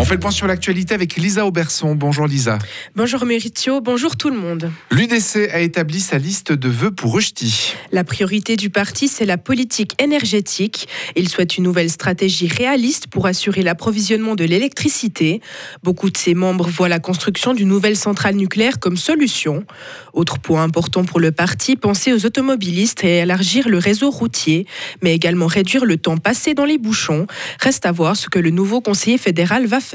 On 0.00 0.04
fait 0.06 0.14
le 0.14 0.20
point 0.20 0.30
sur 0.30 0.46
l'actualité 0.46 0.94
avec 0.94 1.16
Lisa 1.16 1.44
Auberson. 1.44 1.94
Bonjour 1.94 2.26
Lisa. 2.26 2.56
Bonjour 2.96 3.26
Méritio, 3.26 3.82
bonjour 3.82 4.16
tout 4.16 4.30
le 4.30 4.36
monde. 4.38 4.72
L'UDC 4.90 5.50
a 5.52 5.60
établi 5.60 6.00
sa 6.00 6.16
liste 6.16 6.52
de 6.52 6.70
vœux 6.70 6.90
pour 6.90 7.12
Rushdie. 7.12 7.74
La 7.92 8.02
priorité 8.02 8.56
du 8.56 8.70
parti, 8.70 9.08
c'est 9.08 9.26
la 9.26 9.36
politique 9.36 10.00
énergétique. 10.00 10.88
Il 11.16 11.28
souhaite 11.28 11.58
une 11.58 11.64
nouvelle 11.64 11.90
stratégie 11.90 12.48
réaliste 12.48 13.08
pour 13.08 13.26
assurer 13.26 13.62
l'approvisionnement 13.62 14.36
de 14.36 14.44
l'électricité. 14.44 15.42
Beaucoup 15.82 16.08
de 16.08 16.16
ses 16.16 16.32
membres 16.32 16.70
voient 16.70 16.88
la 16.88 16.98
construction 16.98 17.52
d'une 17.52 17.68
nouvelle 17.68 17.96
centrale 17.96 18.36
nucléaire 18.36 18.78
comme 18.78 18.96
solution. 18.96 19.66
Autre 20.14 20.38
point 20.38 20.62
important 20.62 21.04
pour 21.04 21.20
le 21.20 21.30
parti, 21.30 21.76
penser 21.76 22.14
aux 22.14 22.24
automobilistes 22.24 23.04
et 23.04 23.18
élargir 23.18 23.68
le 23.68 23.76
réseau 23.76 24.08
routier, 24.08 24.66
mais 25.02 25.14
également 25.14 25.46
réduire 25.46 25.84
le 25.84 25.98
temps 25.98 26.16
passé 26.16 26.54
dans 26.54 26.64
les 26.64 26.78
bouchons. 26.78 27.26
Reste 27.60 27.84
à 27.84 27.92
voir 27.92 28.16
ce 28.16 28.30
que 28.30 28.38
le 28.38 28.48
nouveau 28.48 28.80
conseiller 28.80 29.18
fédéral 29.18 29.66
va 29.66 29.80
faire 29.80 29.89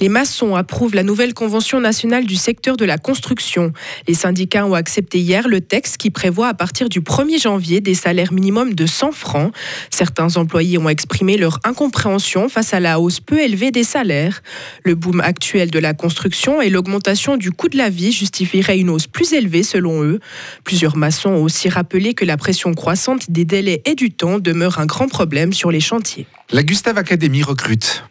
Les 0.00 0.08
maçons 0.08 0.56
approuvent 0.56 0.94
la 0.94 1.02
nouvelle 1.02 1.34
convention 1.34 1.80
nationale 1.80 2.26
du 2.26 2.36
secteur 2.36 2.76
de 2.76 2.84
la 2.84 2.98
construction. 2.98 3.72
Les 4.08 4.14
syndicats 4.14 4.66
ont 4.66 4.74
accepté 4.74 5.18
hier 5.18 5.48
le 5.48 5.60
texte 5.60 5.96
qui 5.96 6.10
prévoit 6.10 6.48
à 6.48 6.54
partir 6.54 6.88
du 6.88 7.00
1er 7.00 7.40
janvier 7.40 7.80
des 7.80 7.94
salaires 7.94 8.32
minimums 8.32 8.74
de 8.74 8.86
100 8.86 9.12
francs. 9.12 9.52
Certains 9.90 10.36
employés 10.36 10.78
ont 10.78 10.88
exprimé 10.88 11.36
leur 11.36 11.60
incompréhension 11.64 12.48
face 12.48 12.74
à 12.74 12.80
la 12.80 13.00
hausse 13.00 13.20
peu 13.20 13.40
élevée 13.40 13.70
des 13.70 13.84
salaires. 13.84 14.42
Le 14.84 14.94
boom 14.94 15.20
actuel 15.20 15.70
de 15.70 15.78
la 15.78 15.94
construction 15.94 16.60
et 16.60 16.70
l'augmentation 16.70 17.36
du 17.36 17.52
coût 17.52 17.68
de 17.68 17.78
la 17.78 17.90
vie 17.90 18.12
justifieraient 18.12 18.78
une 18.78 18.90
hausse 18.90 19.06
plus 19.06 19.32
élevée 19.32 19.62
selon 19.62 20.02
eux. 20.02 20.20
Plusieurs 20.64 20.96
maçons 20.96 21.30
ont 21.30 21.42
aussi 21.42 21.68
rappelé 21.68 22.14
que 22.14 22.24
la 22.24 22.36
pression 22.36 22.74
croissante 22.74 23.30
des 23.30 23.44
délais 23.44 23.82
et 23.84 23.94
du 23.94 24.10
temps 24.10 24.38
demeure 24.38 24.78
un 24.78 24.86
grand 24.86 25.08
problème 25.08 25.52
sur 25.52 25.70
les 25.70 25.80
chantiers. 25.80 26.26
La 26.54 26.62
Gustave 26.62 26.98
Academy 26.98 27.42
recrute. 27.42 28.04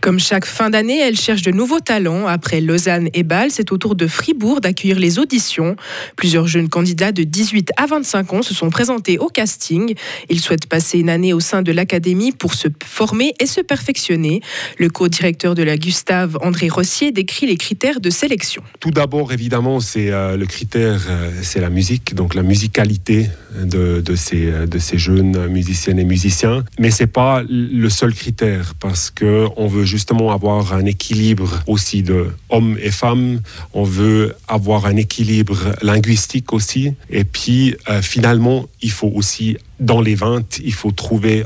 Comme 0.00 0.20
chaque 0.20 0.44
fin 0.44 0.70
d'année, 0.70 1.00
elle 1.00 1.18
cherche 1.18 1.42
de 1.42 1.50
nouveaux 1.50 1.80
talents. 1.80 2.28
Après 2.28 2.60
Lausanne 2.60 3.08
et 3.12 3.24
Bâle, 3.24 3.50
c'est 3.50 3.72
au 3.72 3.76
tour 3.76 3.96
de 3.96 4.06
Fribourg 4.06 4.60
d'accueillir 4.60 5.00
les 5.00 5.18
auditions. 5.18 5.74
Plusieurs 6.14 6.46
jeunes 6.46 6.68
candidats 6.68 7.10
de 7.10 7.24
18 7.24 7.72
à 7.76 7.86
25 7.86 8.32
ans 8.34 8.42
se 8.42 8.54
sont 8.54 8.70
présentés 8.70 9.18
au 9.18 9.26
casting. 9.26 9.94
Ils 10.30 10.38
souhaitent 10.38 10.66
passer 10.66 11.00
une 11.00 11.10
année 11.10 11.32
au 11.32 11.40
sein 11.40 11.62
de 11.62 11.72
l'académie 11.72 12.30
pour 12.30 12.54
se 12.54 12.68
former 12.84 13.34
et 13.40 13.46
se 13.46 13.60
perfectionner. 13.60 14.42
Le 14.78 14.88
co-directeur 14.90 15.56
de 15.56 15.64
la 15.64 15.76
Gustave, 15.76 16.38
André 16.40 16.68
Rossier, 16.68 17.10
décrit 17.10 17.46
les 17.46 17.56
critères 17.56 18.00
de 18.00 18.10
sélection. 18.10 18.62
Tout 18.78 18.92
d'abord, 18.92 19.32
évidemment, 19.32 19.80
c'est 19.80 20.12
euh, 20.12 20.36
le 20.36 20.46
critère, 20.46 21.04
euh, 21.10 21.32
c'est 21.42 21.60
la 21.60 21.70
musique, 21.70 22.14
donc 22.14 22.36
la 22.36 22.44
musicalité 22.44 23.28
de, 23.60 24.00
de, 24.00 24.14
ces, 24.14 24.52
de 24.68 24.78
ces 24.78 24.98
jeunes 24.98 25.48
musiciennes 25.48 25.98
et 25.98 26.04
musiciens. 26.04 26.64
Mais 26.78 26.92
c'est 26.92 27.08
pas 27.08 27.42
le 27.48 27.87
seul 27.90 28.14
critère 28.14 28.74
parce 28.78 29.10
que 29.10 29.46
on 29.56 29.66
veut 29.66 29.84
justement 29.84 30.32
avoir 30.32 30.72
un 30.72 30.84
équilibre 30.84 31.62
aussi 31.66 32.02
de 32.02 32.28
hommes 32.50 32.76
et 32.82 32.90
femmes. 32.90 33.40
On 33.74 33.84
veut 33.84 34.34
avoir 34.46 34.86
un 34.86 34.96
équilibre 34.96 35.74
linguistique 35.82 36.52
aussi. 36.52 36.94
Et 37.10 37.24
puis 37.24 37.76
euh, 37.88 38.02
finalement, 38.02 38.66
il 38.82 38.90
faut 38.90 39.12
aussi 39.14 39.56
dans 39.80 40.00
les 40.00 40.14
ventes, 40.14 40.58
il 40.64 40.72
faut 40.72 40.90
trouver 40.90 41.44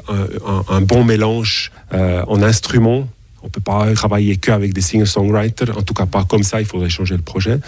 un, 0.68 0.80
bon 0.80 1.04
mélange 1.04 1.70
euh, 1.92 2.22
en 2.26 2.42
instruments 2.42 3.06
on 3.44 3.46
ne 3.46 3.50
peut 3.50 3.60
pas 3.60 3.92
travailler 3.94 4.36
qu'avec 4.36 4.72
des 4.72 4.80
singer-songwriters, 4.80 5.76
en 5.76 5.82
tout 5.82 5.94
cas 5.94 6.06
pas 6.06 6.22
comme 6.22 6.44
ça, 6.44 6.60
il 6.60 6.64
faudrait 6.64 6.88
changer 6.88 7.16
le 7.16 7.22
projet. 7.22 7.58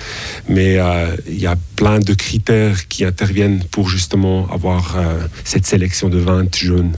Mais 0.48 0.78
euh, 0.78 1.16
il 1.26 1.40
y 1.40 1.48
a 1.48 1.56
plein 1.74 1.98
de 1.98 2.14
critères 2.14 2.86
qui 2.86 3.04
interviennent 3.04 3.60
pour 3.72 3.88
justement 3.88 4.48
avoir 4.52 4.96
cette 5.42 5.66
sélection 5.66 6.08
de 6.08 6.18
20 6.18 6.54
jeunes. 6.54 6.92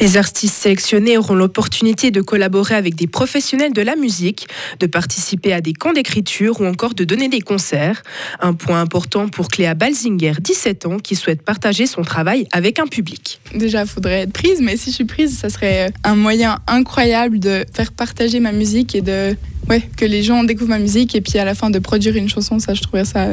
Les 0.00 0.16
artistes 0.16 0.54
sélectionnés 0.54 1.18
auront 1.18 1.34
l'opportunité 1.34 2.10
de 2.10 2.20
collaborer 2.20 2.74
avec 2.74 2.94
des 2.94 3.06
professionnels 3.06 3.72
de 3.72 3.82
la 3.82 3.96
musique, 3.96 4.48
de 4.80 4.86
participer 4.86 5.52
à 5.52 5.60
des 5.60 5.72
camps 5.72 5.92
d'écriture 5.92 6.60
ou 6.60 6.66
encore 6.66 6.94
de 6.94 7.04
donner 7.04 7.28
des 7.28 7.40
concerts. 7.40 8.02
Un 8.40 8.54
point 8.54 8.80
important 8.80 9.28
pour 9.28 9.48
Cléa 9.48 9.74
Balzinger, 9.74 10.34
17 10.40 10.86
ans, 10.86 10.98
qui 10.98 11.16
souhaite 11.16 11.42
partager 11.42 11.86
son 11.86 12.02
travail 12.02 12.46
avec 12.52 12.78
un 12.78 12.86
public. 12.86 13.40
Déjà, 13.54 13.82
il 13.82 13.88
faudrait 13.88 14.20
être 14.20 14.32
prise, 14.32 14.60
mais 14.60 14.76
si 14.76 14.90
je 14.90 14.96
suis 14.96 15.04
prise, 15.04 15.38
ça 15.38 15.48
serait 15.48 15.92
un 16.04 16.14
moyen 16.14 16.58
incroyable 16.66 17.38
de 17.38 17.64
faire 17.72 17.92
partager 17.92 18.40
ma 18.40 18.52
musique 18.52 18.94
et 18.94 19.00
de 19.00 19.36
ouais, 19.68 19.82
que 19.96 20.04
les 20.04 20.22
gens 20.22 20.44
découvrent 20.44 20.70
ma 20.70 20.78
musique 20.78 21.14
et 21.14 21.20
puis 21.20 21.38
à 21.38 21.44
la 21.44 21.54
fin 21.54 21.70
de 21.70 21.78
produire 21.78 22.16
une 22.16 22.28
chanson, 22.28 22.58
ça 22.58 22.74
je 22.74 22.82
trouverais 22.82 23.04
ça 23.04 23.28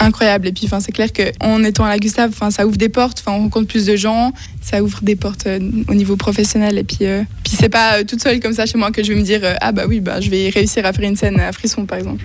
incroyable. 0.00 0.48
Et 0.48 0.52
puis, 0.52 0.62
enfin, 0.66 0.80
c'est 0.80 0.92
clair 0.92 1.08
qu'en 1.12 1.62
étant 1.62 1.84
à 1.84 1.88
la 1.88 1.98
Gustave, 1.98 2.30
enfin, 2.30 2.50
ça 2.50 2.66
ouvre 2.66 2.76
des 2.76 2.88
portes. 2.88 3.20
Enfin, 3.20 3.36
on 3.36 3.42
rencontre 3.42 3.68
plus 3.68 3.86
de 3.86 3.96
gens, 3.96 4.32
ça 4.60 4.82
ouvre 4.82 5.00
des 5.02 5.16
portes 5.16 5.46
euh, 5.46 5.60
au 5.88 5.94
niveau 5.94 6.16
professionnel. 6.16 6.78
Et 6.78 6.84
puis, 6.84 6.98
euh, 7.02 7.22
puis 7.44 7.54
c'est 7.58 7.68
pas 7.68 7.98
euh, 7.98 8.04
toute 8.04 8.22
seule 8.22 8.40
comme 8.40 8.54
ça 8.54 8.66
chez 8.66 8.78
moi 8.78 8.90
que 8.90 9.02
je 9.04 9.12
vais 9.12 9.18
me 9.18 9.24
dire 9.24 9.42
ah 9.60 9.72
bah 9.72 9.84
oui, 9.86 10.00
bah 10.00 10.20
je 10.20 10.30
vais 10.30 10.48
réussir 10.48 10.84
à 10.86 10.92
faire 10.92 11.04
une 11.04 11.16
scène 11.16 11.38
à 11.38 11.52
frisson, 11.52 11.86
par 11.86 11.98
exemple. 11.98 12.24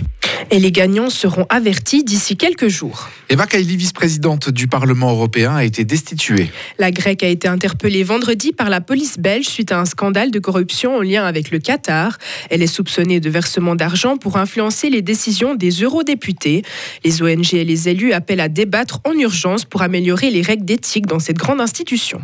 Et 0.52 0.60
les 0.60 0.72
gagnants 0.72 1.10
seront 1.10 1.46
avertis 1.50 2.04
d'ici 2.04 2.38
quelques 2.38 2.68
jours. 2.68 3.10
Eva 3.30 3.48
Kaili, 3.48 3.76
vice-présidente 3.76 4.50
du 4.50 4.68
Parlement 4.68 5.12
européen, 5.12 5.56
a 5.56 5.64
été 5.64 5.86
destituée. 5.86 6.52
La 6.78 6.92
Grecque 6.92 7.24
a 7.24 7.28
été 7.28 7.48
interpellée 7.48 8.04
vendredi 8.04 8.54
par 8.54 8.70
la 8.70 8.80
police 8.80 9.18
belge 9.18 9.48
suite 9.48 9.72
à 9.72 9.80
un 9.80 9.86
scandale 9.86 10.32
de 10.32 10.40
corruption 10.40 10.98
en 10.98 11.02
lien 11.02 11.26
avec 11.26 11.50
le 11.50 11.60
Qatar. 11.60 12.18
Elle 12.50 12.62
est 12.62 12.68
soupçonnée 12.68 13.20
de 13.20 13.30
versement 13.30 13.76
d'argent 13.76 14.18
pour 14.18 14.38
influencer 14.38 14.90
les 14.90 15.02
décisions 15.02 15.56
des 15.56 15.72
eurodéputés. 15.72 16.62
Les 17.04 17.22
ONG 17.24 17.54
et 17.54 17.64
les 17.64 17.90
élus 17.90 18.14
appellent 18.14 18.40
à 18.40 18.50
débattre 18.50 19.02
en 19.04 19.14
urgence 19.14 19.66
pour 19.66 19.82
améliorer 19.82 20.30
les 20.30 20.42
règles 20.42 20.66
d'éthique 20.66 21.08
dans 21.08 21.20
cette 21.20 21.38
grande 21.38 21.62
institution. 21.62 22.22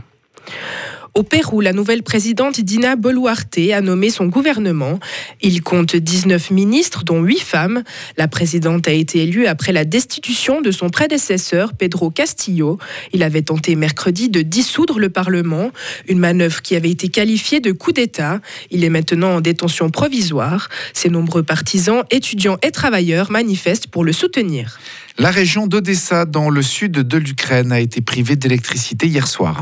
Au 1.13 1.23
Pérou, 1.23 1.59
la 1.59 1.73
nouvelle 1.73 2.03
présidente 2.03 2.61
Dina 2.61 2.95
Boluarte 2.95 3.59
a 3.73 3.81
nommé 3.81 4.09
son 4.09 4.27
gouvernement. 4.27 4.97
Il 5.41 5.61
compte 5.61 5.93
19 5.93 6.51
ministres, 6.51 7.03
dont 7.03 7.21
8 7.21 7.39
femmes. 7.41 7.83
La 8.15 8.29
présidente 8.29 8.87
a 8.87 8.93
été 8.93 9.23
élue 9.23 9.45
après 9.45 9.73
la 9.73 9.83
destitution 9.83 10.61
de 10.61 10.71
son 10.71 10.89
prédécesseur, 10.89 11.73
Pedro 11.73 12.11
Castillo. 12.11 12.77
Il 13.11 13.23
avait 13.23 13.41
tenté 13.41 13.75
mercredi 13.75 14.29
de 14.29 14.41
dissoudre 14.41 14.99
le 14.99 15.09
Parlement, 15.09 15.71
une 16.07 16.19
manœuvre 16.19 16.61
qui 16.61 16.77
avait 16.77 16.91
été 16.91 17.09
qualifiée 17.09 17.59
de 17.59 17.73
coup 17.73 17.91
d'État. 17.91 18.39
Il 18.69 18.85
est 18.85 18.89
maintenant 18.89 19.35
en 19.35 19.41
détention 19.41 19.89
provisoire. 19.89 20.69
Ses 20.93 21.09
nombreux 21.09 21.43
partisans, 21.43 22.03
étudiants 22.09 22.57
et 22.61 22.71
travailleurs 22.71 23.31
manifestent 23.31 23.87
pour 23.87 24.05
le 24.05 24.13
soutenir. 24.13 24.79
La 25.17 25.29
région 25.29 25.67
d'Odessa, 25.67 26.25
dans 26.25 26.49
le 26.49 26.61
sud 26.61 26.93
de 26.93 27.17
l'Ukraine, 27.17 27.71
a 27.71 27.79
été 27.79 28.01
privée 28.01 28.37
d'électricité 28.37 29.07
hier 29.07 29.27
soir. 29.27 29.61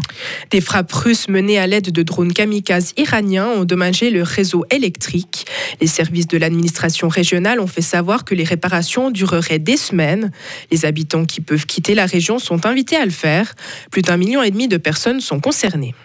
Des 0.52 0.62
frappes 0.62 0.92
russes 0.92 1.28
menées 1.40 1.58
à 1.58 1.68
l'aide 1.68 1.92
de 1.92 2.04
drones 2.04 2.34
kamikazes 2.34 2.94
iraniens 2.98 3.48
ont 3.48 3.62
endommagé 3.62 4.10
le 4.10 4.24
réseau 4.24 4.66
électrique. 4.72 5.46
Les 5.80 5.88
services 5.88 6.28
de 6.28 6.38
l'administration 6.38 7.08
régionale 7.08 7.62
ont 7.62 7.68
fait 7.68 7.82
savoir 7.82 8.26
que 8.26 8.36
les 8.36 8.44
réparations 8.44 9.10
dureraient 9.10 9.60
des 9.60 9.78
semaines. 9.78 10.32
Les 10.72 10.86
habitants 10.86 11.26
qui 11.26 11.40
peuvent 11.40 11.66
quitter 11.66 11.96
la 11.96 12.06
région 12.06 12.40
sont 12.40 12.66
invités 12.66 12.98
à 12.98 13.06
le 13.06 13.12
faire. 13.12 13.56
Plus 13.90 14.02
d'un 14.02 14.18
million 14.18 14.44
et 14.44 14.52
demi 14.52 14.68
de 14.68 14.78
personnes 14.78 15.22
sont 15.22 15.40
concernées. 15.40 15.96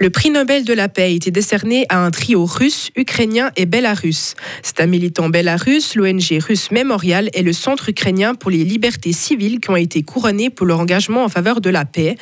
Le 0.00 0.10
prix 0.10 0.30
Nobel 0.30 0.64
de 0.64 0.72
la 0.72 0.88
paix 0.88 1.02
a 1.02 1.06
été 1.06 1.30
décerné 1.30 1.86
à 1.88 2.04
un 2.04 2.10
trio 2.10 2.44
russe, 2.44 2.90
ukrainien 2.96 3.50
et 3.56 3.66
bélarusse. 3.66 4.34
C'est 4.62 4.80
un 4.80 4.86
militant 4.86 5.28
bélarusse, 5.28 5.94
l'ONG 5.94 6.38
russe 6.46 6.70
Memorial 6.70 7.30
et 7.34 7.42
le 7.42 7.52
Centre 7.52 7.88
ukrainien 7.88 8.34
pour 8.34 8.50
les 8.50 8.64
libertés 8.64 9.12
civiles 9.12 9.60
qui 9.60 9.70
ont 9.70 9.76
été 9.76 10.02
couronnés 10.02 10.50
pour 10.50 10.66
leur 10.66 10.80
engagement 10.80 11.24
en 11.24 11.28
faveur 11.28 11.60
de 11.60 11.70
la 11.70 11.84
paix. 11.84 12.16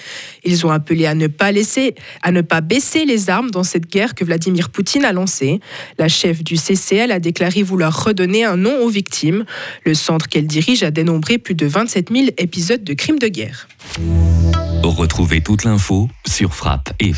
Ils 0.45 0.67
ont 0.67 0.71
appelé 0.71 1.07
à 1.07 1.15
ne 1.15 1.27
pas 1.27 2.61
baisser 2.61 3.05
les 3.05 3.31
armes 3.31 3.51
dans 3.51 3.65
cette 3.65 3.91
guerre 3.91 4.15
que 4.15 4.25
Vladimir 4.25 4.71
Poutine 4.71 5.05
a 5.05 5.13
lancée. 5.13 5.61
La 5.99 6.09
chef 6.09 6.43
du 6.43 6.57
CCL 6.57 7.11
a 7.11 7.21
déclaré 7.21 7.63
vouloir 7.63 8.05
redonner 8.05 8.45
un 8.45 8.57
nom 8.57 8.83
aux 8.83 8.89
victimes. 8.89 9.45
Le 9.85 9.95
centre 9.95 10.29
qu'elle 10.29 10.47
dirige 10.47 10.83
a 10.83 10.91
dénombré 10.91 11.39
plus 11.39 11.55
de 11.55 11.67
27 11.67 12.11
000 12.13 12.27
épisodes 12.39 12.85
de 12.85 12.95
crimes 12.95 13.19
de 13.19 13.29
guerre. 13.29 13.69
Retrouvez 14.83 15.41
toute 15.41 15.65
l'info 15.65 16.09
sur 16.27 16.55
frappe 16.55 16.93
et 16.99 17.13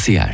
Concierge. 0.00 0.28